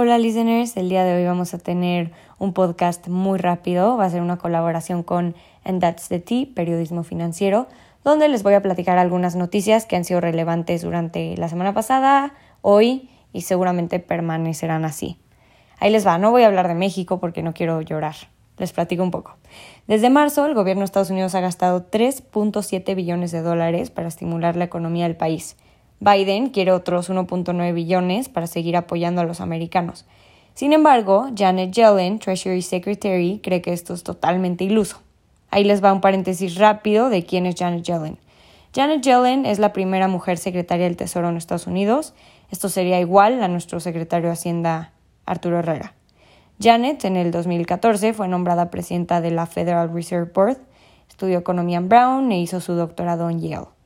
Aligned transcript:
Hola 0.00 0.16
listeners, 0.16 0.76
el 0.76 0.88
día 0.88 1.02
de 1.02 1.16
hoy 1.16 1.24
vamos 1.24 1.54
a 1.54 1.58
tener 1.58 2.12
un 2.38 2.52
podcast 2.52 3.08
muy 3.08 3.36
rápido, 3.36 3.96
va 3.96 4.04
a 4.04 4.10
ser 4.10 4.22
una 4.22 4.36
colaboración 4.36 5.02
con 5.02 5.34
And 5.64 5.80
That's 5.80 6.06
the 6.06 6.20
Tea, 6.20 6.46
periodismo 6.54 7.02
financiero, 7.02 7.66
donde 8.04 8.28
les 8.28 8.44
voy 8.44 8.54
a 8.54 8.62
platicar 8.62 8.96
algunas 8.96 9.34
noticias 9.34 9.86
que 9.86 9.96
han 9.96 10.04
sido 10.04 10.20
relevantes 10.20 10.82
durante 10.82 11.36
la 11.36 11.48
semana 11.48 11.74
pasada, 11.74 12.34
hoy 12.62 13.10
y 13.32 13.40
seguramente 13.40 13.98
permanecerán 13.98 14.84
así. 14.84 15.18
Ahí 15.80 15.90
les 15.90 16.06
va, 16.06 16.16
no 16.16 16.30
voy 16.30 16.44
a 16.44 16.46
hablar 16.46 16.68
de 16.68 16.76
México 16.76 17.18
porque 17.18 17.42
no 17.42 17.52
quiero 17.52 17.80
llorar. 17.80 18.14
Les 18.56 18.72
platico 18.72 19.02
un 19.02 19.10
poco. 19.10 19.34
Desde 19.88 20.10
marzo, 20.10 20.46
el 20.46 20.54
gobierno 20.54 20.82
de 20.82 20.84
Estados 20.84 21.10
Unidos 21.10 21.34
ha 21.34 21.40
gastado 21.40 21.90
3.7 21.90 22.94
billones 22.94 23.32
de 23.32 23.42
dólares 23.42 23.90
para 23.90 24.06
estimular 24.06 24.54
la 24.54 24.62
economía 24.62 25.06
del 25.06 25.16
país. 25.16 25.56
Biden 26.00 26.50
quiere 26.50 26.72
otros 26.72 27.10
1.9 27.10 27.74
billones 27.74 28.28
para 28.28 28.46
seguir 28.46 28.76
apoyando 28.76 29.20
a 29.20 29.24
los 29.24 29.40
americanos. 29.40 30.06
Sin 30.54 30.72
embargo, 30.72 31.28
Janet 31.36 31.72
Yellen, 31.72 32.18
Treasury 32.18 32.62
Secretary, 32.62 33.40
cree 33.42 33.62
que 33.62 33.72
esto 33.72 33.94
es 33.94 34.02
totalmente 34.02 34.64
iluso. 34.64 35.00
Ahí 35.50 35.64
les 35.64 35.82
va 35.82 35.92
un 35.92 36.00
paréntesis 36.00 36.56
rápido 36.56 37.10
de 37.10 37.24
quién 37.24 37.46
es 37.46 37.54
Janet 37.56 37.84
Yellen. 37.84 38.18
Janet 38.74 39.02
Yellen 39.02 39.46
es 39.46 39.58
la 39.58 39.72
primera 39.72 40.08
mujer 40.08 40.38
secretaria 40.38 40.84
del 40.84 40.96
Tesoro 40.96 41.28
en 41.28 41.36
Estados 41.36 41.66
Unidos. 41.66 42.14
Esto 42.50 42.68
sería 42.68 43.00
igual 43.00 43.42
a 43.42 43.48
nuestro 43.48 43.80
secretario 43.80 44.28
de 44.28 44.34
Hacienda, 44.34 44.92
Arturo 45.26 45.58
Herrera. 45.58 45.94
Janet 46.60 47.04
en 47.04 47.16
el 47.16 47.30
2014 47.30 48.12
fue 48.12 48.28
nombrada 48.28 48.70
presidenta 48.70 49.20
de 49.20 49.30
la 49.30 49.46
Federal 49.46 49.92
Reserve 49.92 50.30
Board, 50.34 50.58
estudió 51.08 51.38
economía 51.38 51.78
en 51.78 51.88
Brown 51.88 52.32
e 52.32 52.40
hizo 52.40 52.60
su 52.60 52.74
doctorado 52.74 53.30
en 53.30 53.40
Yale. 53.40 53.77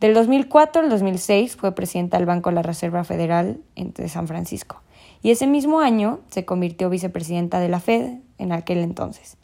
Del 0.00 0.12
2004 0.12 0.82
al 0.82 0.90
2006 0.90 1.56
fue 1.56 1.74
presidenta 1.74 2.18
del 2.18 2.26
Banco 2.26 2.50
de 2.50 2.56
la 2.56 2.62
Reserva 2.62 3.04
Federal 3.04 3.60
de 3.76 4.08
San 4.08 4.26
Francisco 4.26 4.82
y 5.22 5.30
ese 5.30 5.46
mismo 5.46 5.80
año 5.80 6.20
se 6.28 6.44
convirtió 6.44 6.90
vicepresidenta 6.90 7.60
de 7.60 7.68
la 7.68 7.80
Fed 7.80 8.18
en 8.38 8.52
aquel 8.52 8.78
entonces. 8.78 9.38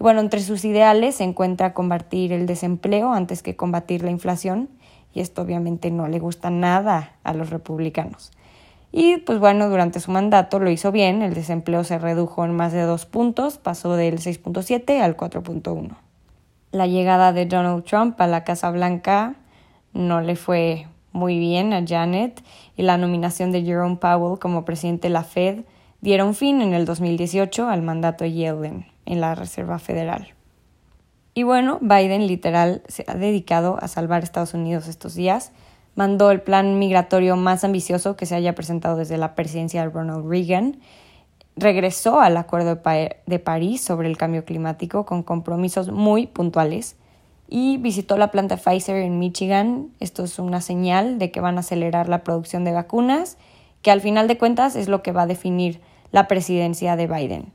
Y 0.00 0.02
bueno, 0.02 0.20
entre 0.20 0.40
sus 0.40 0.64
ideales 0.64 1.16
se 1.16 1.24
encuentra 1.24 1.74
combatir 1.74 2.32
el 2.32 2.46
desempleo 2.46 3.12
antes 3.12 3.42
que 3.42 3.54
combatir 3.54 4.02
la 4.02 4.10
inflación 4.10 4.68
y 5.14 5.20
esto 5.20 5.42
obviamente 5.42 5.90
no 5.90 6.08
le 6.08 6.18
gusta 6.18 6.50
nada 6.50 7.16
a 7.22 7.34
los 7.34 7.50
republicanos. 7.50 8.32
Y 8.90 9.18
pues 9.18 9.38
bueno, 9.38 9.68
durante 9.68 10.00
su 10.00 10.10
mandato 10.10 10.58
lo 10.58 10.70
hizo 10.70 10.90
bien, 10.90 11.22
el 11.22 11.34
desempleo 11.34 11.84
se 11.84 11.98
redujo 11.98 12.44
en 12.44 12.54
más 12.54 12.72
de 12.72 12.82
dos 12.82 13.06
puntos, 13.06 13.58
pasó 13.58 13.94
del 13.94 14.18
6.7 14.18 15.00
al 15.00 15.16
4.1. 15.16 15.96
La 16.72 16.86
llegada 16.86 17.32
de 17.32 17.46
Donald 17.46 17.84
Trump 17.84 18.20
a 18.20 18.26
la 18.26 18.44
Casa 18.44 18.70
Blanca 18.70 19.36
no 19.92 20.20
le 20.20 20.36
fue 20.36 20.86
muy 21.12 21.38
bien 21.38 21.72
a 21.72 21.84
Janet 21.86 22.42
y 22.76 22.82
la 22.82 22.96
nominación 22.96 23.52
de 23.52 23.62
Jerome 23.62 23.96
Powell 23.96 24.38
como 24.38 24.64
presidente 24.64 25.08
de 25.08 25.14
la 25.14 25.24
Fed 25.24 25.64
dieron 26.00 26.34
fin 26.34 26.60
en 26.62 26.74
el 26.74 26.84
2018 26.84 27.68
al 27.68 27.82
mandato 27.82 28.24
de 28.24 28.32
Yellen 28.32 28.86
en 29.06 29.20
la 29.20 29.34
Reserva 29.34 29.78
Federal. 29.78 30.34
Y 31.34 31.44
bueno, 31.44 31.78
Biden 31.80 32.26
literal 32.26 32.82
se 32.88 33.04
ha 33.08 33.14
dedicado 33.14 33.78
a 33.80 33.88
salvar 33.88 34.20
a 34.20 34.24
Estados 34.24 34.52
Unidos 34.52 34.88
estos 34.88 35.14
días. 35.14 35.52
Mandó 35.94 36.30
el 36.30 36.42
plan 36.42 36.78
migratorio 36.78 37.36
más 37.36 37.64
ambicioso 37.64 38.16
que 38.16 38.26
se 38.26 38.34
haya 38.34 38.54
presentado 38.54 38.96
desde 38.96 39.16
la 39.16 39.34
presidencia 39.34 39.82
de 39.82 39.90
Ronald 39.90 40.28
Reagan, 40.28 40.78
regresó 41.56 42.20
al 42.20 42.36
Acuerdo 42.36 42.80
de 43.26 43.38
París 43.38 43.82
sobre 43.82 44.08
el 44.08 44.16
cambio 44.16 44.44
climático 44.44 45.04
con 45.04 45.22
compromisos 45.22 45.90
muy 45.90 46.26
puntuales 46.26 46.96
y 47.54 47.76
visitó 47.76 48.16
la 48.16 48.30
planta 48.30 48.56
Pfizer 48.56 48.96
en 48.96 49.18
Michigan. 49.18 49.90
Esto 50.00 50.24
es 50.24 50.38
una 50.38 50.62
señal 50.62 51.18
de 51.18 51.30
que 51.30 51.42
van 51.42 51.58
a 51.58 51.60
acelerar 51.60 52.08
la 52.08 52.24
producción 52.24 52.64
de 52.64 52.72
vacunas, 52.72 53.36
que 53.82 53.90
al 53.90 54.00
final 54.00 54.26
de 54.26 54.38
cuentas 54.38 54.74
es 54.74 54.88
lo 54.88 55.02
que 55.02 55.12
va 55.12 55.22
a 55.22 55.26
definir 55.26 55.82
la 56.12 56.28
presidencia 56.28 56.96
de 56.96 57.06
Biden. 57.06 57.52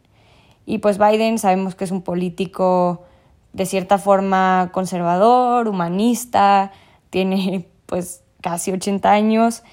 Y 0.68 0.78
pues 0.78 1.00
Biden 1.00 1.40
sabemos 1.40 1.74
que 1.74 1.84
es 1.84 1.90
un 1.90 2.04
político 2.04 3.06
de 3.54 3.66
cierta 3.66 3.98
forma 3.98 4.70
conservador, 4.72 5.68
humanista, 5.68 6.72
tiene 7.10 7.66
pues 7.88 8.22
casi 8.42 8.72
80 8.72 9.10
años 9.10 9.64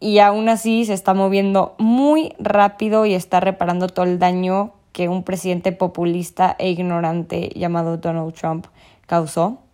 y 0.00 0.18
aún 0.18 0.48
así 0.48 0.86
se 0.86 0.92
está 0.92 1.14
moviendo 1.14 1.76
muy 1.78 2.34
rápido 2.40 3.06
y 3.06 3.14
está 3.14 3.38
reparando 3.38 3.86
todo 3.86 4.06
el 4.06 4.18
daño 4.18 4.72
que 4.90 5.08
un 5.08 5.22
presidente 5.22 5.70
populista 5.70 6.56
e 6.58 6.68
ignorante 6.68 7.50
llamado 7.54 7.96
Donald 7.96 8.34
Trump 8.34 8.66
causó. 9.06 9.67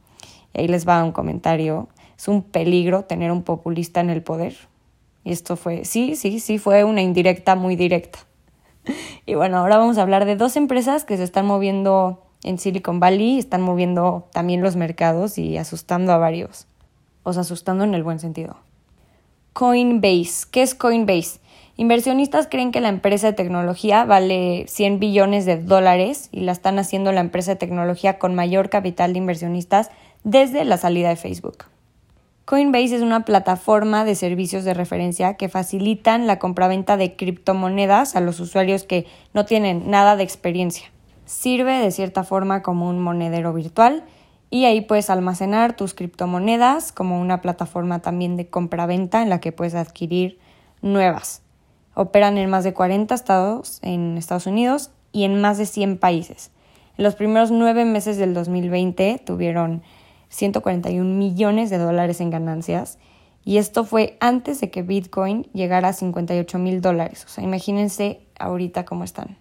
Y 0.54 0.60
ahí 0.60 0.68
les 0.68 0.88
va 0.88 1.04
un 1.04 1.12
comentario. 1.12 1.88
Es 2.16 2.28
un 2.28 2.42
peligro 2.42 3.04
tener 3.04 3.32
un 3.32 3.42
populista 3.42 4.00
en 4.00 4.10
el 4.10 4.22
poder. 4.22 4.56
Y 5.24 5.32
esto 5.32 5.56
fue, 5.56 5.84
sí, 5.84 6.16
sí, 6.16 6.40
sí, 6.40 6.58
fue 6.58 6.84
una 6.84 7.02
indirecta 7.02 7.54
muy 7.54 7.76
directa. 7.76 8.20
Y 9.26 9.34
bueno, 9.34 9.56
ahora 9.56 9.78
vamos 9.78 9.96
a 9.96 10.02
hablar 10.02 10.26
de 10.26 10.36
dos 10.36 10.56
empresas 10.56 11.04
que 11.04 11.16
se 11.16 11.22
están 11.22 11.46
moviendo 11.46 12.22
en 12.42 12.58
Silicon 12.58 13.00
Valley, 13.00 13.38
están 13.38 13.62
moviendo 13.62 14.28
también 14.32 14.60
los 14.60 14.76
mercados 14.76 15.38
y 15.38 15.56
asustando 15.56 16.12
a 16.12 16.18
varios 16.18 16.66
os 17.24 17.38
asustando 17.38 17.82
en 17.82 17.94
el 17.94 18.04
buen 18.04 18.20
sentido. 18.20 18.56
Coinbase. 19.52 20.46
¿Qué 20.50 20.62
es 20.62 20.74
Coinbase? 20.74 21.40
Inversionistas 21.76 22.46
creen 22.48 22.70
que 22.70 22.80
la 22.80 22.88
empresa 22.88 23.28
de 23.28 23.32
tecnología 23.32 24.04
vale 24.04 24.66
100 24.68 25.00
billones 25.00 25.44
de 25.44 25.56
dólares 25.56 26.28
y 26.30 26.40
la 26.40 26.52
están 26.52 26.78
haciendo 26.78 27.10
la 27.10 27.20
empresa 27.20 27.52
de 27.52 27.56
tecnología 27.56 28.18
con 28.18 28.34
mayor 28.34 28.70
capital 28.70 29.12
de 29.12 29.18
inversionistas 29.18 29.90
desde 30.24 30.64
la 30.64 30.78
salida 30.78 31.10
de 31.10 31.16
Facebook. 31.16 31.66
Coinbase 32.46 32.96
es 32.96 33.02
una 33.02 33.24
plataforma 33.24 34.04
de 34.04 34.14
servicios 34.14 34.64
de 34.64 34.74
referencia 34.74 35.34
que 35.34 35.48
facilitan 35.48 36.26
la 36.26 36.38
compraventa 36.38 36.96
de 36.96 37.16
criptomonedas 37.16 38.16
a 38.16 38.20
los 38.20 38.40
usuarios 38.40 38.84
que 38.84 39.06
no 39.32 39.46
tienen 39.46 39.90
nada 39.90 40.16
de 40.16 40.24
experiencia. 40.24 40.90
Sirve 41.24 41.78
de 41.78 41.90
cierta 41.90 42.24
forma 42.24 42.62
como 42.62 42.88
un 42.88 43.00
monedero 43.00 43.54
virtual 43.54 44.04
y 44.50 44.66
ahí 44.66 44.82
puedes 44.82 45.08
almacenar 45.08 45.74
tus 45.74 45.94
criptomonedas 45.94 46.92
como 46.92 47.18
una 47.18 47.40
plataforma 47.40 48.00
también 48.00 48.36
de 48.36 48.46
compra-venta 48.46 49.22
en 49.22 49.30
la 49.30 49.40
que 49.40 49.52
puedes 49.52 49.74
adquirir 49.74 50.38
nuevas. 50.82 51.42
Operan 51.94 52.36
en 52.36 52.50
más 52.50 52.64
de 52.64 52.74
40 52.74 53.14
estados 53.14 53.78
en 53.82 54.18
Estados 54.18 54.46
Unidos 54.46 54.90
y 55.12 55.24
en 55.24 55.40
más 55.40 55.56
de 55.56 55.64
100 55.64 55.96
países. 55.96 56.50
En 56.98 57.04
los 57.04 57.14
primeros 57.14 57.50
nueve 57.50 57.84
meses 57.86 58.18
del 58.18 58.34
2020 58.34 59.22
tuvieron 59.24 59.82
141 60.28 61.04
millones 61.14 61.70
de 61.70 61.78
dólares 61.78 62.20
en 62.20 62.30
ganancias 62.30 62.98
y 63.44 63.58
esto 63.58 63.84
fue 63.84 64.16
antes 64.20 64.60
de 64.60 64.70
que 64.70 64.82
Bitcoin 64.82 65.42
llegara 65.52 65.88
a 65.88 65.92
58 65.92 66.58
mil 66.58 66.80
dólares. 66.80 67.24
O 67.26 67.28
sea, 67.28 67.44
imagínense 67.44 68.20
ahorita 68.38 68.84
cómo 68.84 69.04
están. 69.04 69.36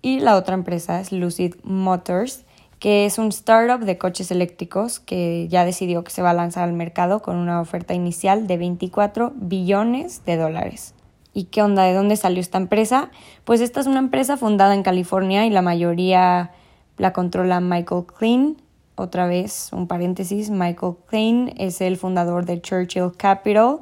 Y 0.00 0.20
la 0.20 0.36
otra 0.36 0.54
empresa 0.54 0.98
es 1.00 1.12
Lucid 1.12 1.54
Motors, 1.62 2.44
que 2.78 3.04
es 3.04 3.18
un 3.18 3.28
startup 3.28 3.84
de 3.84 3.98
coches 3.98 4.30
eléctricos 4.30 4.98
que 4.98 5.46
ya 5.48 5.64
decidió 5.64 6.02
que 6.02 6.10
se 6.10 6.22
va 6.22 6.30
a 6.30 6.34
lanzar 6.34 6.64
al 6.64 6.72
mercado 6.72 7.20
con 7.22 7.36
una 7.36 7.60
oferta 7.60 7.94
inicial 7.94 8.46
de 8.46 8.56
24 8.56 9.32
billones 9.36 10.24
de 10.24 10.36
dólares. 10.36 10.94
¿Y 11.34 11.44
qué 11.44 11.62
onda? 11.62 11.84
¿De 11.84 11.94
dónde 11.94 12.16
salió 12.16 12.40
esta 12.40 12.58
empresa? 12.58 13.10
Pues 13.44 13.60
esta 13.60 13.80
es 13.80 13.86
una 13.86 14.00
empresa 14.00 14.36
fundada 14.36 14.74
en 14.74 14.82
California 14.82 15.46
y 15.46 15.50
la 15.50 15.62
mayoría 15.62 16.50
la 16.96 17.12
controla 17.12 17.60
Michael 17.60 18.06
Klein. 18.06 18.56
Otra 18.94 19.26
vez, 19.26 19.70
un 19.72 19.86
paréntesis, 19.86 20.50
Michael 20.50 20.94
Klein 21.08 21.54
es 21.56 21.80
el 21.80 21.96
fundador 21.96 22.44
de 22.44 22.60
Churchill 22.60 23.12
Capital. 23.16 23.78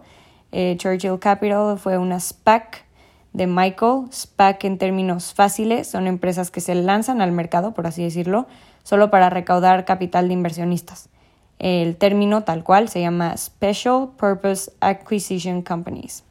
Eh, 0.52 0.76
Churchill 0.78 1.18
Capital 1.18 1.78
fue 1.78 1.98
una 1.98 2.20
SPAC 2.20 2.84
de 3.32 3.48
Michael. 3.48 4.06
SPAC 4.12 4.64
en 4.64 4.78
términos 4.78 5.34
fáciles 5.34 5.88
son 5.88 6.06
empresas 6.06 6.52
que 6.52 6.60
se 6.60 6.76
lanzan 6.76 7.20
al 7.20 7.32
mercado, 7.32 7.74
por 7.74 7.88
así 7.88 8.04
decirlo, 8.04 8.46
solo 8.84 9.10
para 9.10 9.30
recaudar 9.30 9.84
capital 9.84 10.28
de 10.28 10.34
inversionistas. 10.34 11.08
El 11.58 11.96
término 11.96 12.44
tal 12.44 12.62
cual 12.62 12.88
se 12.88 13.00
llama 13.00 13.36
Special 13.36 14.10
Purpose 14.16 14.72
Acquisition 14.80 15.62
Companies. 15.62 16.22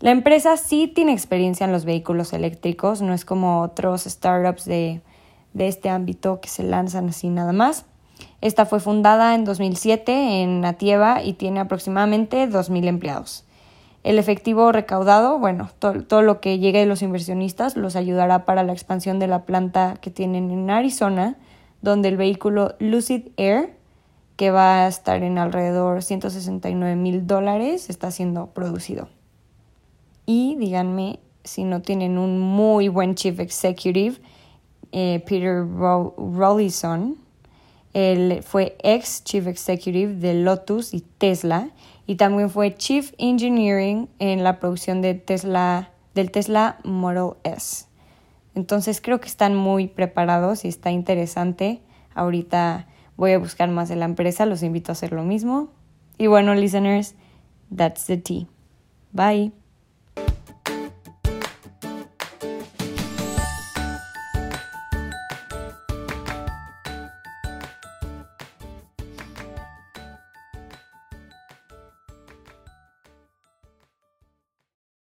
La 0.00 0.12
empresa 0.12 0.56
sí 0.56 0.86
tiene 0.86 1.12
experiencia 1.12 1.66
en 1.66 1.72
los 1.72 1.84
vehículos 1.84 2.32
eléctricos, 2.32 3.02
no 3.02 3.12
es 3.12 3.24
como 3.24 3.62
otros 3.62 4.04
startups 4.04 4.64
de, 4.64 5.00
de 5.58 5.68
este 5.68 5.90
ámbito 5.90 6.40
que 6.40 6.48
se 6.48 6.62
lanzan 6.62 7.10
así 7.10 7.28
nada 7.28 7.52
más. 7.52 7.84
Esta 8.40 8.64
fue 8.64 8.80
fundada 8.80 9.34
en 9.34 9.44
2007 9.44 10.42
en 10.42 10.60
Natieva 10.62 11.22
y 11.22 11.34
tiene 11.34 11.60
aproximadamente 11.60 12.48
2.000 12.48 12.86
empleados. 12.86 13.44
El 14.04 14.18
efectivo 14.18 14.72
recaudado, 14.72 15.38
bueno, 15.38 15.70
todo 15.78 16.22
lo 16.22 16.40
que 16.40 16.58
llegue 16.58 16.78
de 16.78 16.86
los 16.86 17.02
inversionistas 17.02 17.76
los 17.76 17.96
ayudará 17.96 18.46
para 18.46 18.62
la 18.62 18.72
expansión 18.72 19.18
de 19.18 19.26
la 19.26 19.44
planta 19.44 19.98
que 20.00 20.10
tienen 20.10 20.50
en 20.50 20.70
Arizona 20.70 21.36
donde 21.80 22.08
el 22.08 22.16
vehículo 22.16 22.74
Lucid 22.78 23.28
Air, 23.36 23.74
que 24.36 24.50
va 24.50 24.84
a 24.84 24.88
estar 24.88 25.22
en 25.22 25.38
alrededor 25.38 26.02
169 26.02 26.96
mil 26.96 27.26
dólares, 27.26 27.90
está 27.90 28.10
siendo 28.10 28.48
producido. 28.48 29.08
Y 30.26 30.56
díganme 30.56 31.20
si 31.44 31.64
no 31.64 31.82
tienen 31.82 32.18
un 32.18 32.38
muy 32.38 32.88
buen 32.88 33.14
chief 33.14 33.40
executive, 33.40 34.18
eh, 34.92 35.22
Peter 35.26 35.64
Rollison. 35.66 37.16
Él 37.94 38.42
fue 38.42 38.76
ex 38.82 39.24
chief 39.24 39.46
executive 39.46 40.14
de 40.14 40.34
Lotus 40.34 40.94
y 40.94 41.00
Tesla 41.00 41.70
y 42.06 42.16
también 42.16 42.50
fue 42.50 42.74
chief 42.74 43.12
engineering 43.18 44.08
en 44.18 44.44
la 44.44 44.58
producción 44.58 45.02
de 45.02 45.14
Tesla 45.14 45.90
del 46.14 46.30
Tesla 46.30 46.78
Model 46.84 47.36
S. 47.44 47.86
Entonces 48.54 49.00
creo 49.00 49.20
que 49.20 49.28
están 49.28 49.54
muy 49.54 49.86
preparados 49.86 50.64
y 50.64 50.68
está 50.68 50.90
interesante. 50.90 51.80
Ahorita 52.14 52.88
voy 53.16 53.32
a 53.32 53.38
buscar 53.38 53.68
más 53.68 53.88
de 53.88 53.96
la 53.96 54.04
empresa, 54.04 54.46
los 54.46 54.62
invito 54.62 54.90
a 54.90 54.94
hacer 54.94 55.12
lo 55.12 55.22
mismo. 55.22 55.70
Y 56.18 56.26
bueno, 56.26 56.54
listeners, 56.54 57.14
that's 57.74 58.06
the 58.06 58.16
tea. 58.16 58.46
Bye. 59.12 59.57